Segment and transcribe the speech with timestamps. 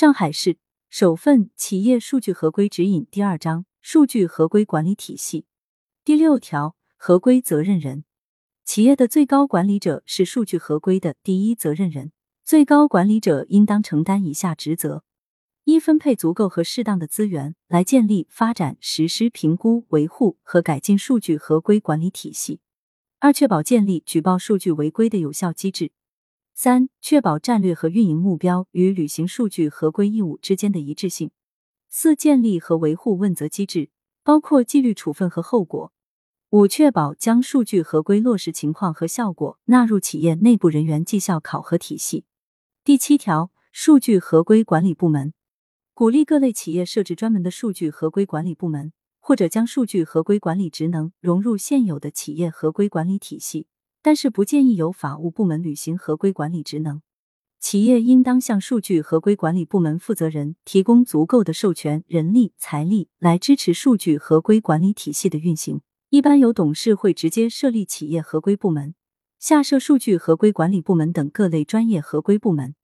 [0.00, 0.56] 上海市
[0.88, 5.44] 首份企业数据合规指引第二章数据合规管理体系
[6.06, 8.04] 第六条合规责任人。
[8.64, 12.12] 企业的最高管理者是数据合规的第一责任人。
[12.42, 15.04] 最高管理者应当承担以下职责：
[15.64, 22.60] 一、分配足够和适当的资源来建立、发展、实施、评估、维护和改进数据合规管理体系；
[23.18, 25.92] 二、确保建立举报数据违规的有效机制；
[26.62, 31.30] 三、确保战略和运营目标与履行数据合规义务之间的一致性；
[31.88, 33.88] 四、建立和维护问责机制，
[34.22, 35.90] 包括纪律处分和后果。
[36.50, 42.26] 五、确保将数据合规落实情况和效果纳入企业内部人员绩效考核体系。
[42.84, 45.32] 第七条，数据合规管理部门
[45.94, 53.66] 鼓励各类企业设置专门的数据合规管理部门，或者将数据合规管理职能融入现有的企业合规管理体系，
[54.02, 57.02] 但是不建议由法务部门履行合规管理职能。
[57.58, 65.82] 企业应当向数据合规管理部门负责人提供足够的授权人力、财力来支持数据合规管理体系的运行。
[66.08, 68.94] 一般由董事会直接设立企业合规部门，
[69.38, 72.74] 下设数据合规管理部门等各类专业合规部门。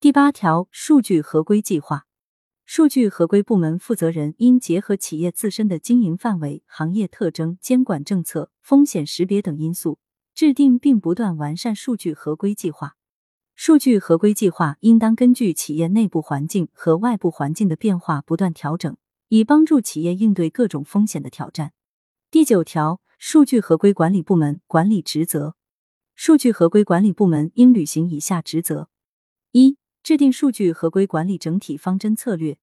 [0.00, 2.06] 第八条，数据合规计划，
[2.64, 9.98] 数据合规部门负责人应结合企业自身的经营范围、行业特征、监管政策、风险识别等因素，
[10.36, 12.98] 制定并不断完善数据合规计划。
[13.54, 18.94] 数据合规计划应当根据企业内部环境和外部环境的变化不断调整，
[19.28, 21.72] 以帮助企业应对各种风险的挑战。
[22.30, 25.54] 第九条，数据合规管理部门管理职责，
[26.14, 28.90] 数据合规管理部门应履行以下职责：
[29.52, 32.58] 一、制定数据合规管理整体方针策略，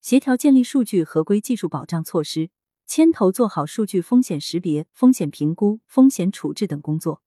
[0.00, 2.50] 协调建立数据合规技术保障措施，
[2.86, 7.20] 牵头做好数据风险识别、风险评估、风险处置等工作；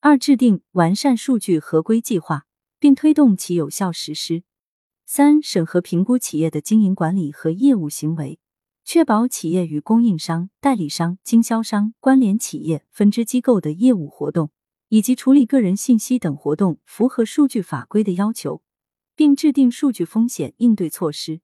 [0.00, 2.46] 二、制定完善数据合规计划，
[2.78, 4.42] 并推动其有效实施；
[5.06, 8.38] 三、审核评估企业的经营管理和业务行为。
[8.84, 14.50] 确保企业与供应商、代理商、经销商、关联企业、分支机构的业务活动
[14.90, 18.62] 以及处理个人信息等活动符合数据法规的要求，
[19.16, 21.40] 并制定数据风险应对措施。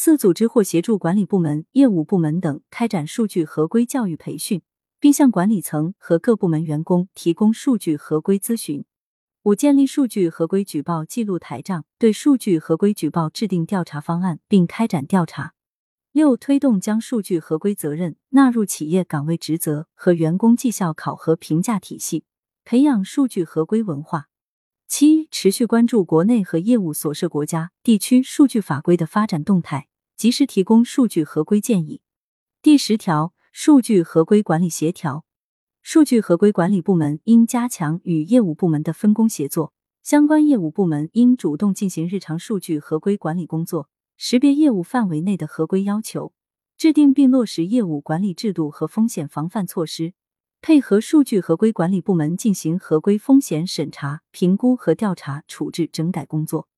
[0.00, 4.62] 四、组织或协助管理部门、业务部门等开展数据合规教育培训，
[5.00, 8.84] 并向管理层和各部门员工提供数据合规咨询。
[9.42, 15.54] 五、建立数据合规举报记录台账，对数据合规举报制定调查方案，并开展调查。
[16.12, 22.22] 六、推动将数据合规责任纳入企业岗位职责和员工绩效考核评价体系，
[22.64, 24.28] 培养数据合规文化。
[25.40, 32.00] 持续关注国内和业务所涉国家、地区数据法规的发展动态，及时提供数据合规建议。
[32.60, 35.24] 第十条，数据合规管理协调，
[35.80, 39.72] 数据合规管理部门应加强与业务部门的分工协作，
[40.02, 43.88] 相关业务部门应主动进行日常数据合规管理工作。
[44.16, 46.32] 识别业务范围内的合规要求，
[46.76, 50.14] 制定并落实业务管理制度和风险防范措施，
[50.60, 56.68] 配合数据合规管理部门进行合规风险审查、评估和调查处置整改工作。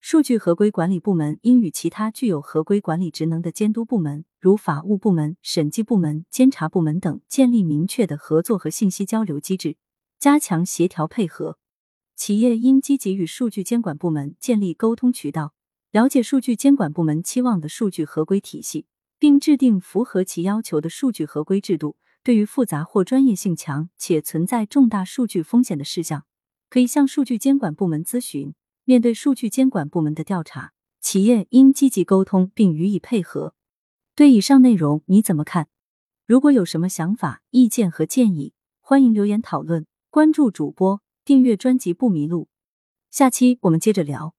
[0.00, 9.76] 数据合规管理部门应与其他具有合规管理职能的监督部门，如法务部门、审计部门、监察部门等，建立明确的合作和信息交流机制，
[10.18, 11.58] 加强协调配合。
[12.16, 15.52] 企业应积极与数据监管部门建立沟通渠道。
[15.92, 18.86] 了解数据监管部门期望的数据合规体系，
[19.18, 21.96] 并制定符合其要求的数据合规制度。
[22.26, 26.24] 对于复杂或专业性强且存在重大数据风险的事项，
[26.68, 28.52] 可以向数据监管部门咨询。
[28.82, 33.54] 面对数据监管部门的调查，企业应积极沟通并予以配合。
[34.16, 35.68] 对以上内容你怎么看？
[36.26, 39.86] 如果有什么想法、意见和建议，欢迎留言讨论。
[40.10, 42.48] 关注主播，订阅专辑不迷路。
[43.08, 44.35] 下期我们接着聊。